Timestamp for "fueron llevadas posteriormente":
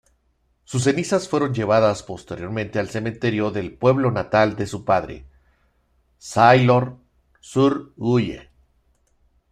1.29-2.79